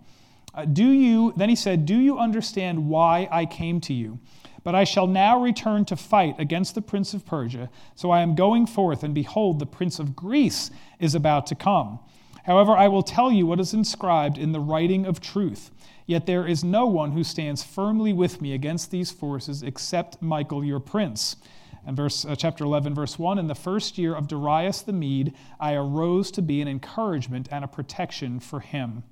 [0.56, 4.20] Uh, do you, then he said, Do you understand why I came to you?
[4.64, 7.70] But I shall now return to fight against the prince of Persia.
[7.96, 12.00] So I am going forth, and behold, the prince of Greece is about to come.
[12.46, 15.72] However, I will tell you what is inscribed in the writing of truth.
[16.06, 20.64] Yet there is no one who stands firmly with me against these forces except Michael
[20.64, 21.38] your prince.
[21.86, 25.34] And verse, uh, chapter 11, verse 1 In the first year of Darius the Mede,
[25.60, 29.04] I arose to be an encouragement and a protection for him.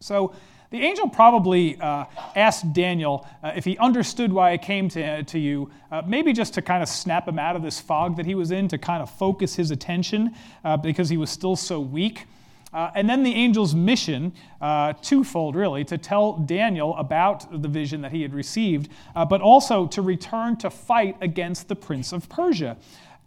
[0.00, 0.34] So,
[0.70, 2.04] the angel probably uh,
[2.36, 6.54] asked Daniel uh, if he understood why I came to, to you, uh, maybe just
[6.54, 9.02] to kind of snap him out of this fog that he was in, to kind
[9.02, 12.26] of focus his attention uh, because he was still so weak.
[12.72, 18.00] Uh, and then the angel's mission, uh, twofold really, to tell Daniel about the vision
[18.02, 18.88] that he had received,
[19.28, 22.76] but also to return to fight against the prince of Persia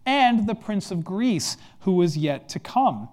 [0.06, 3.10] and the prince of Greece, who was yet to come.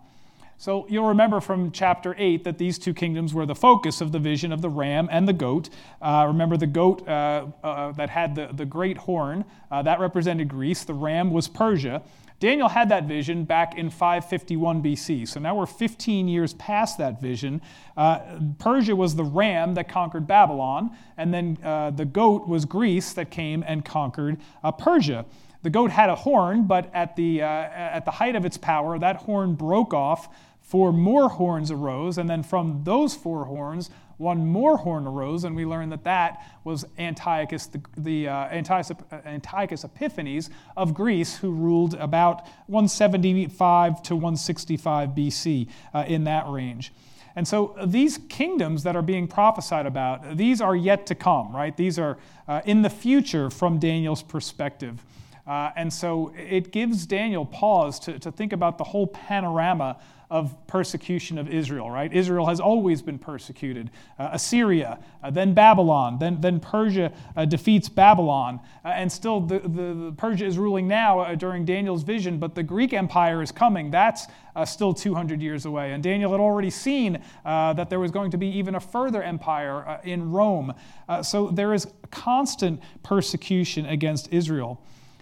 [0.61, 4.19] So you'll remember from chapter 8 that these two kingdoms were the focus of the
[4.19, 5.71] vision of the ram and the goat.
[6.03, 10.49] Uh, remember the goat uh, uh, that had the, the great horn, uh, that represented
[10.49, 10.85] Greece.
[10.85, 12.03] The ram was Persia.
[12.41, 15.27] Daniel had that vision back in 551 BC.
[15.27, 17.63] So now we're 15 years past that vision.
[17.97, 18.21] Uh,
[18.59, 23.31] Persia was the ram that conquered Babylon, and then uh, the goat was Greece that
[23.31, 24.37] came and conquered
[24.79, 25.25] Persia.
[25.63, 29.17] The goat had a horn, but at the, at the height of its power, that
[29.17, 30.31] horn broke off
[30.71, 35.57] four more horns arose, and then from those four horns, one more horn arose, and
[35.57, 38.93] we learn that that was Antiochus, the, the uh, Antiochus,
[39.25, 46.93] Antiochus, Epiphanes of Greece, who ruled about 175 to 165 BC uh, in that range.
[47.35, 51.77] And so these kingdoms that are being prophesied about, these are yet to come, right?
[51.77, 55.03] These are uh, in the future from Daniel's perspective.
[55.49, 59.99] Uh, and so it gives Daniel pause to, to think about the whole panorama
[60.31, 62.13] of persecution of Israel, right?
[62.13, 63.91] Israel has always been persecuted.
[64.17, 68.61] Uh, Assyria, uh, then Babylon, then, then Persia uh, defeats Babylon.
[68.85, 72.55] Uh, and still, the, the, the, Persia is ruling now uh, during Daniel's vision, but
[72.55, 73.91] the Greek Empire is coming.
[73.91, 75.93] That's uh, still 200 years away.
[75.93, 80.01] And Daniel had already seen that there was going to be even a further empire
[80.05, 80.75] in Rome.
[81.23, 84.81] so there is constant persecution against Israel.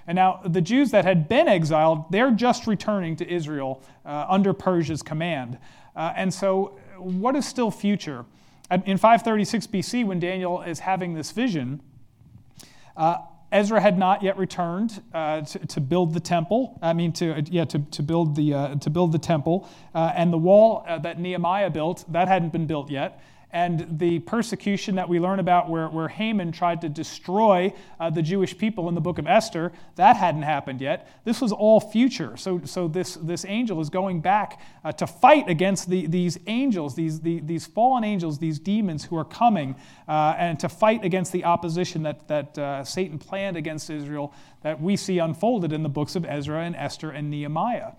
[0.08, 4.54] And now the Jews that had been exiled, they're just returning to Israel uh, under
[4.54, 5.58] Persia's command.
[5.94, 8.24] Uh, and so, what is still future?
[8.70, 11.82] In 536 BC, when Daniel is having this vision,
[12.96, 13.18] uh,
[13.52, 16.78] Ezra had not yet returned uh, to, to, build the temple.
[16.82, 20.32] I mean, to yeah, to, to build the uh, to build the temple, uh, and
[20.32, 25.08] the wall uh, that Nehemiah built that hadn't been built yet and the persecution that
[25.08, 29.00] we learn about where, where Haman tried to destroy uh, the Jewish people in the
[29.00, 31.10] book of Esther, that hadn't happened yet.
[31.24, 32.36] This was all future.
[32.36, 36.94] So, so this, this angel is going back uh, to fight against the, these angels,
[36.94, 41.32] these, the, these fallen angels, these demons who are coming, uh, and to fight against
[41.32, 45.88] the opposition that, that uh, Satan planned against Israel that we see unfolded in the
[45.88, 47.92] books of Ezra and Esther and Nehemiah.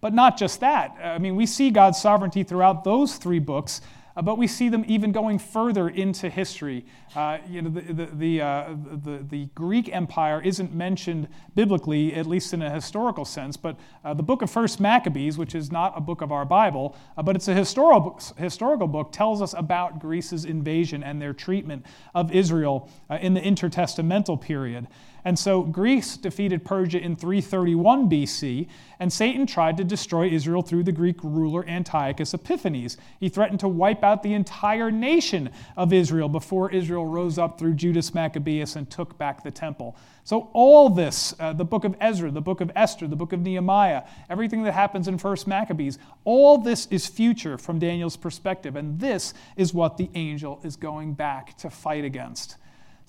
[0.00, 0.96] But not just that.
[1.02, 3.82] I mean, we see God's sovereignty throughout those three books.
[4.16, 6.84] Uh, but we see them even going further into history.
[7.14, 12.26] Uh, you know, the, the, the, uh, the, the, Greek Empire isn't mentioned biblically, at
[12.26, 15.96] least in a historical sense, but uh, the book of First Maccabees, which is not
[15.96, 19.98] a book of our Bible, uh, but it's a historical, historical book, tells us about
[20.00, 24.86] Greece's invasion and their treatment of Israel uh, in the intertestamental period.
[25.24, 30.84] And so Greece defeated Persia in 331 BC, and Satan tried to destroy Israel through
[30.84, 32.96] the Greek ruler Antiochus Epiphanes.
[33.18, 37.74] He threatened to wipe out the entire nation of Israel before Israel rose up through
[37.74, 39.96] Judas Maccabeus and took back the temple.
[40.24, 43.40] So, all this, uh, the book of Ezra, the book of Esther, the book of
[43.40, 48.76] Nehemiah, everything that happens in 1st Maccabees, all this is future from Daniel's perspective.
[48.76, 52.56] And this is what the angel is going back to fight against.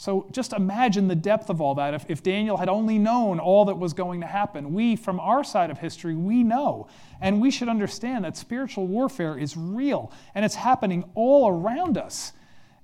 [0.01, 1.93] So just imagine the depth of all that.
[1.93, 5.43] If, if Daniel had only known all that was going to happen, we, from our
[5.43, 6.87] side of history, we know.
[7.21, 12.33] And we should understand that spiritual warfare is real and it's happening all around us.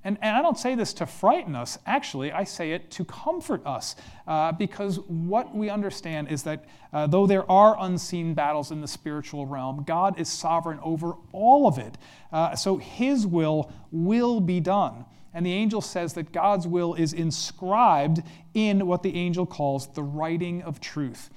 [0.03, 3.65] And, and I don't say this to frighten us, actually, I say it to comfort
[3.65, 3.95] us.
[4.27, 8.87] Uh, because what we understand is that uh, though there are unseen battles in the
[8.87, 11.97] spiritual realm, God is sovereign over all of it.
[12.31, 15.05] Uh, so his will will be done.
[15.37, 18.23] And the angel says that God's will is inscribed
[18.55, 21.29] in what the angel calls the writing of truth.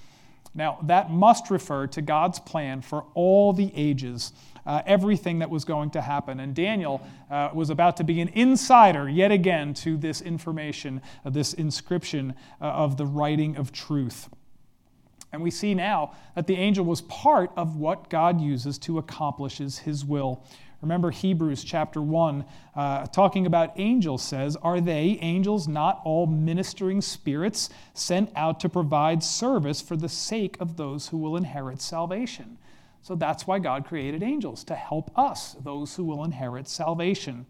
[0.54, 4.32] Now, that must refer to God's plan for all the ages,
[4.64, 6.40] uh, everything that was going to happen.
[6.40, 11.28] And Daniel uh, was about to be an insider yet again to this information, uh,
[11.28, 14.30] this inscription uh, of the writing of truth.
[15.30, 19.58] And we see now that the angel was part of what God uses to accomplish
[19.58, 20.42] his will.
[20.82, 27.02] Remember Hebrews chapter 1, uh, talking about angels, says, Are they, angels, not all ministering
[27.02, 32.56] spirits sent out to provide service for the sake of those who will inherit salvation?
[33.02, 37.46] So that's why God created angels, to help us, those who will inherit salvation.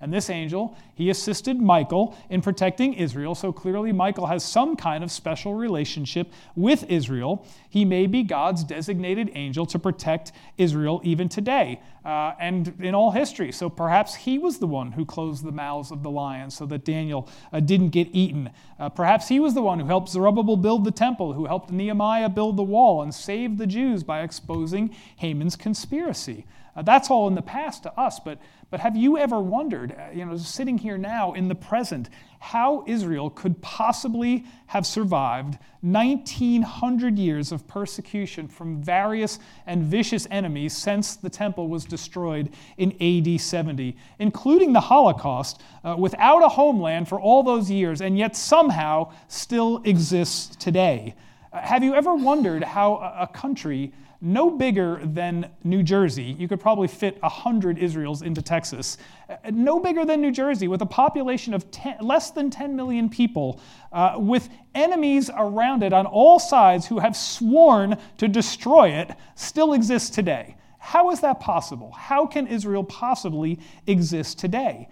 [0.00, 3.34] And this angel, he assisted Michael in protecting Israel.
[3.34, 7.46] So clearly, Michael has some kind of special relationship with Israel.
[7.68, 13.10] He may be God's designated angel to protect Israel even today uh, and in all
[13.10, 13.52] history.
[13.52, 16.84] So perhaps he was the one who closed the mouths of the lions so that
[16.84, 18.50] Daniel uh, didn't get eaten.
[18.78, 22.30] Uh, perhaps he was the one who helped Zerubbabel build the temple, who helped Nehemiah
[22.30, 26.46] build the wall and save the Jews by exposing Haman's conspiracy.
[26.74, 28.38] Uh, that's all in the past to us, but,
[28.70, 32.84] but have you ever wondered, uh, you know, sitting here now in the present, how
[32.86, 41.16] Israel could possibly have survived 1900 years of persecution from various and vicious enemies since
[41.16, 47.20] the temple was destroyed in AD 70, including the Holocaust, uh, without a homeland for
[47.20, 51.14] all those years, and yet somehow still exists today?
[51.52, 56.36] Uh, have you ever wondered how a, a country no bigger than New Jersey.
[56.38, 58.98] You could probably fit 100 Israels into Texas.
[59.28, 63.08] Uh, no bigger than New Jersey, with a population of 10, less than 10 million
[63.08, 63.60] people,
[63.92, 69.72] uh, with enemies around it on all sides who have sworn to destroy it, still
[69.72, 70.56] exists today.
[70.78, 71.92] How is that possible?
[71.92, 74.88] How can Israel possibly exist today?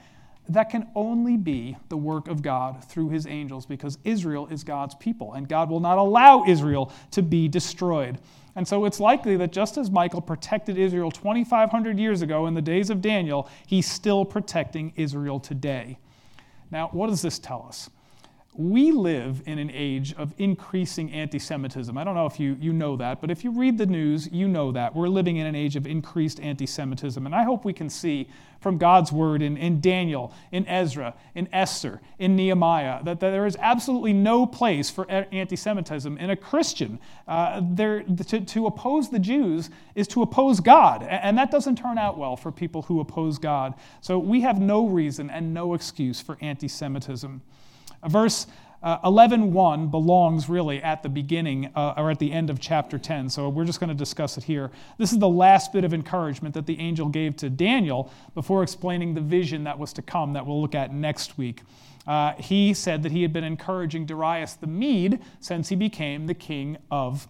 [0.51, 4.95] That can only be the work of God through his angels because Israel is God's
[4.95, 8.19] people and God will not allow Israel to be destroyed.
[8.59, 12.61] And so it's likely that just as Michael protected Israel 2,500 years ago in the
[12.61, 15.97] days of Daniel, he's still protecting Israel today.
[16.73, 17.89] Now, what does this tell us?
[18.55, 21.97] We live in an age of increasing anti Semitism.
[21.97, 24.49] I don't know if you, you know that, but if you read the news, you
[24.49, 24.97] know that.
[24.97, 27.25] We're living in an age of increased anti Semitism.
[27.25, 28.29] And I hope we can see
[28.61, 33.47] from God's word in, in Daniel, in Ezra, in Esther, in Nehemiah, that, that there
[33.47, 36.99] is absolutely no place for anti Semitism in a Christian.
[37.29, 41.99] Uh, there, to, to oppose the Jews is to oppose God, and that doesn't turn
[41.99, 43.75] out well for people who oppose God.
[44.01, 47.43] So we have no reason and no excuse for anti Semitism.
[48.07, 48.47] Verse
[48.81, 53.29] uh, 11.1 belongs really at the beginning uh, or at the end of chapter 10,
[53.29, 54.71] so we're just going to discuss it here.
[54.99, 59.15] This is the last bit of encouragement that the angel gave to Daniel before explaining
[59.15, 61.63] the vision that was to come that we'll look at next week.
[62.07, 66.35] Uh, he said that he had been encouraging Darius the Mede since he became the
[66.35, 67.27] king of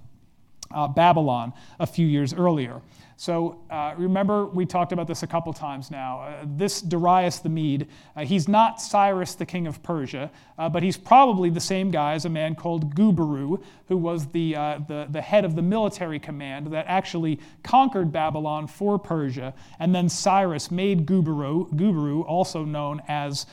[0.70, 2.80] uh, Babylon a few years earlier.
[3.20, 6.20] So uh, remember, we talked about this a couple times now.
[6.20, 10.84] Uh, this Darius the Mede, uh, he's not Cyrus the king of Persia, uh, but
[10.84, 15.08] he's probably the same guy as a man called Gubaru, who was the, uh, the,
[15.10, 19.52] the head of the military command that actually conquered Babylon for Persia.
[19.80, 23.46] And then Cyrus made Gubaru, Gubaru also known as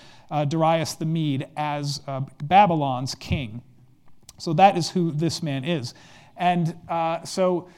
[0.48, 2.02] Darius the Mede, as
[2.44, 3.64] Babylon's king.
[4.38, 5.94] So that is who this man is.
[6.38, 6.76] And
[7.24, 7.70] so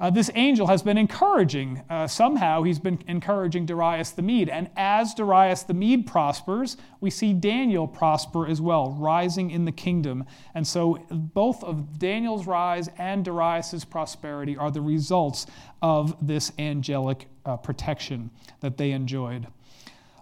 [0.00, 4.48] uh, this angel has been encouraging, uh, somehow, he's been encouraging Darius the Mede.
[4.48, 9.72] And as Darius the Mede prospers, we see Daniel prosper as well, rising in the
[9.72, 10.24] kingdom.
[10.54, 15.46] And so both of Daniel's rise and Darius's prosperity are the results
[15.80, 18.30] of this angelic uh, protection
[18.60, 19.46] that they enjoyed.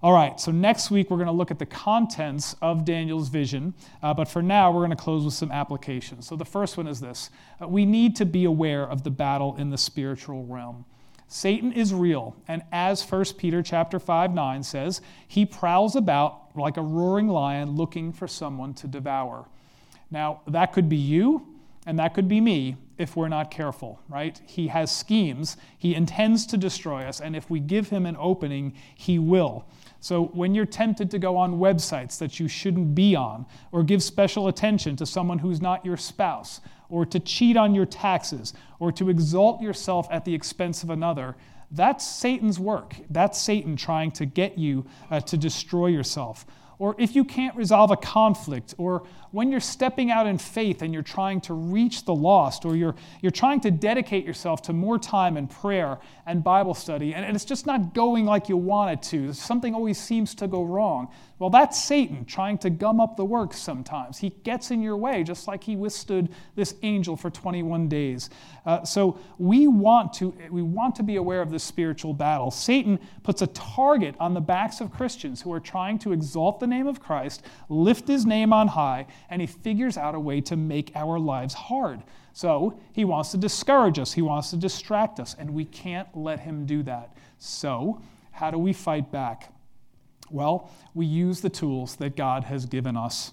[0.03, 3.73] All right, so next week we're going to look at the contents of Daniel's vision,
[4.03, 6.27] uh, but for now we're going to close with some applications.
[6.27, 7.31] So the first one is this
[7.63, 10.87] uh, we need to be aware of the battle in the spiritual realm.
[11.29, 16.77] Satan is real, and as 1 Peter chapter 5 9 says, he prowls about like
[16.79, 19.47] a roaring lion looking for someone to devour.
[20.11, 21.47] Now, that could be you,
[21.87, 24.41] and that could be me if we're not careful, right?
[24.47, 25.57] He has schemes.
[25.77, 29.67] He intends to destroy us, and if we give him an opening, he will.
[30.01, 34.03] So when you're tempted to go on websites that you shouldn't be on, or give
[34.03, 38.93] special attention to someone who's not your spouse, or to cheat on your taxes, or
[38.93, 41.37] to exalt yourself at the expense of another,
[41.71, 42.95] that's Satan's work.
[43.11, 46.47] That's Satan trying to get you uh, to destroy yourself
[46.83, 50.95] or if you can't resolve a conflict, or when you're stepping out in faith and
[50.95, 54.99] you're trying to reach the lost, or you're, you're trying to dedicate yourself to more
[54.99, 58.93] time in prayer and Bible study, and, and it's just not going like you want
[58.93, 61.09] it to, something always seems to go wrong.
[61.43, 64.19] Well, that's Satan trying to gum up the works sometimes.
[64.19, 68.31] He gets in your way, just like he withstood this angel for 21 days.
[68.65, 72.53] Uh, so we want, to, we want to be aware of this spiritual battle.
[72.53, 76.67] Satan puts a target on the backs of Christians who are trying to exalt the
[76.69, 80.57] name of Christ, lift his name on high, and he figures out a way to
[80.57, 82.03] make our lives hard.
[82.33, 86.41] So he wants to discourage us, he wants to distract us, and we can't let
[86.41, 87.17] him do that.
[87.39, 88.01] So,
[88.31, 89.53] how do we fight back?
[90.31, 93.33] Well, we use the tools that God has given us.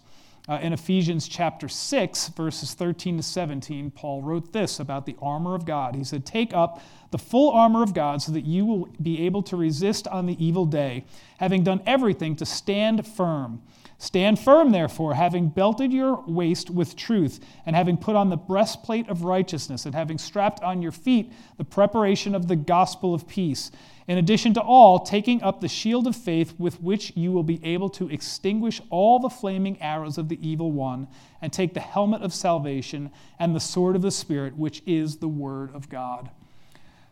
[0.49, 5.53] Uh, in Ephesians chapter 6, verses 13 to 17, Paul wrote this about the armor
[5.53, 5.95] of God.
[5.95, 6.81] He said, Take up
[7.11, 10.43] the full armor of God so that you will be able to resist on the
[10.43, 11.05] evil day,
[11.37, 13.61] having done everything to stand firm.
[13.99, 19.07] Stand firm, therefore, having belted your waist with truth, and having put on the breastplate
[19.09, 23.69] of righteousness, and having strapped on your feet the preparation of the gospel of peace
[24.09, 27.63] in addition to all, taking up the shield of faith with which you will be
[27.63, 31.07] able to extinguish all the flaming arrows of the evil one,
[31.43, 35.27] and take the helmet of salvation and the sword of the Spirit, which is the
[35.27, 36.31] word of God.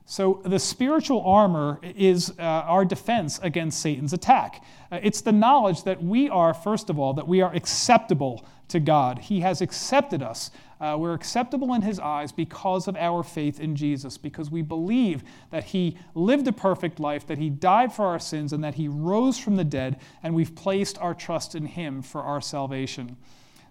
[0.09, 4.63] So, the spiritual armor is uh, our defense against Satan's attack.
[4.89, 8.79] Uh, it's the knowledge that we are, first of all, that we are acceptable to
[8.79, 9.19] God.
[9.19, 10.49] He has accepted us.
[10.79, 15.25] Uh, we're acceptable in His eyes because of our faith in Jesus, because we believe
[15.49, 18.87] that He lived a perfect life, that He died for our sins, and that He
[18.87, 23.17] rose from the dead, and we've placed our trust in Him for our salvation.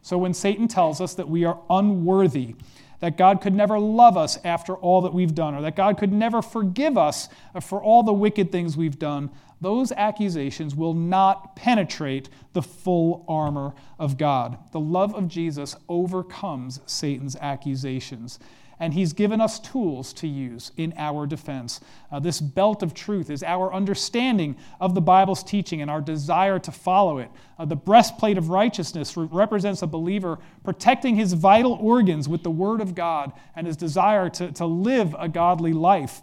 [0.02, 2.56] So, when Satan tells us that we are unworthy,
[3.00, 6.12] that God could never love us after all that we've done, or that God could
[6.12, 7.28] never forgive us
[7.60, 9.30] for all the wicked things we've done,
[9.60, 14.58] those accusations will not penetrate the full armor of God.
[14.72, 18.38] The love of Jesus overcomes Satan's accusations
[18.78, 21.80] and He's given us tools to use in our defense.
[22.10, 26.58] Uh, this belt of truth is our understanding of the Bible's teaching and our desire
[26.58, 27.30] to follow it.
[27.58, 32.50] Uh, the breastplate of righteousness re- represents a believer protecting his vital organs with the
[32.50, 36.22] Word of God and his desire to, to live a godly life.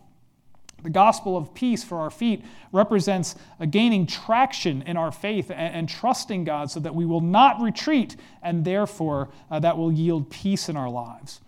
[0.83, 2.43] The gospel of peace for our feet
[2.73, 7.21] represents a gaining traction in our faith and, and trusting God so that we will
[7.21, 11.39] not retreat, and therefore uh, that will yield peace in our lives.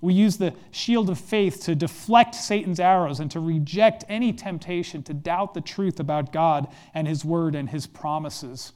[0.00, 5.02] We use the shield of faith to deflect Satan's arrows and to reject any temptation
[5.04, 8.72] to doubt the truth about God and His word and His promises.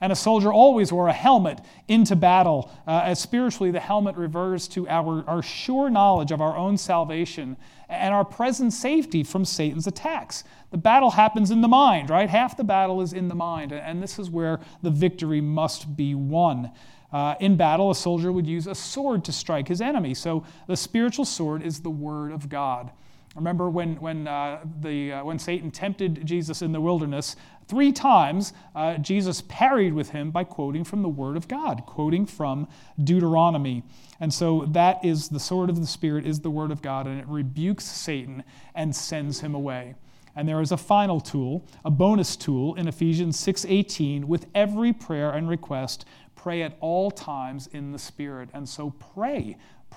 [0.00, 4.68] And a soldier always wore a helmet into battle, uh, as spiritually the helmet refers
[4.68, 7.56] to our, our sure knowledge of our own salvation
[7.88, 10.44] and our present safety from Satan's attacks.
[10.70, 12.28] The battle happens in the mind, right?
[12.28, 16.14] Half the battle is in the mind, and this is where the victory must be
[16.14, 16.72] won.
[17.12, 20.14] Uh, in battle, a soldier would use a sword to strike his enemy.
[20.14, 22.90] So the spiritual sword is the word of God.
[23.36, 27.36] Remember when, when, uh, the, uh, when Satan tempted Jesus in the wilderness,
[27.68, 32.24] three times uh, Jesus parried with him by quoting from the Word of God, quoting
[32.24, 32.66] from
[33.02, 33.82] Deuteronomy.
[34.20, 37.20] And so that is the sword of the Spirit, is the Word of God, and
[37.20, 38.42] it rebukes Satan
[38.74, 39.96] and sends him away.
[40.36, 45.30] And there is a final tool, a bonus tool in Ephesians 6:18 with every prayer
[45.30, 48.50] and request pray at all times in the spirit.
[48.52, 49.56] And so pray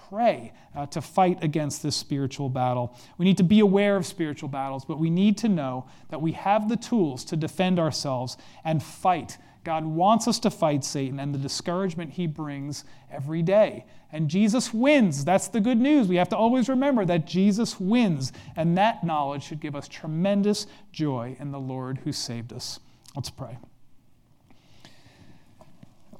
[0.09, 2.95] pray uh, to fight against this spiritual battle.
[3.17, 6.31] We need to be aware of spiritual battles, but we need to know that we
[6.33, 9.37] have the tools to defend ourselves and fight.
[9.63, 13.85] God wants us to fight Satan and the discouragement he brings every day.
[14.11, 15.23] And Jesus wins.
[15.23, 16.07] That's the good news.
[16.07, 18.31] We have to always remember that Jesus wins.
[18.55, 22.79] And that knowledge should give us tremendous joy in the Lord who saved us.
[23.15, 23.57] Let's pray.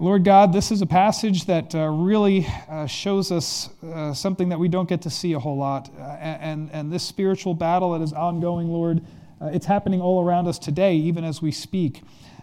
[0.02, 4.58] Lord God, this is a passage that uh, really uh, shows us uh, something that
[4.58, 5.90] we don't get to see a whole lot.
[6.00, 9.02] Uh, and, and this spiritual battle that is ongoing, Lord,
[9.42, 12.02] uh, it's happening all around us today, even as we speak.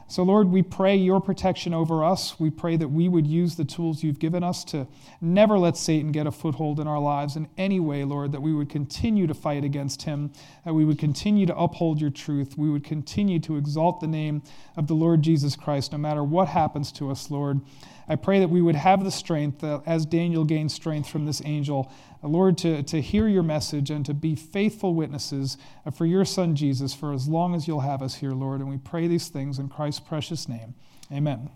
[0.09, 2.39] So, Lord, we pray your protection over us.
[2.39, 4.87] We pray that we would use the tools you've given us to
[5.21, 8.55] never let Satan get a foothold in our lives in any way, Lord, that we
[8.55, 10.31] would continue to fight against him,
[10.65, 14.43] that we would continue to uphold your truth, we would continue to exalt the name
[14.77, 17.61] of the Lord Jesus Christ no matter what happens to us, Lord.
[18.09, 21.43] I pray that we would have the strength, uh, as Daniel gained strength from this
[21.45, 21.93] angel,
[22.23, 26.25] uh, Lord, to, to hear your message and to be faithful witnesses uh, for your
[26.25, 28.61] Son Jesus for as long as you'll have us here, Lord.
[28.61, 30.75] And we pray these things in Christ's precious name.
[31.13, 31.51] Amen.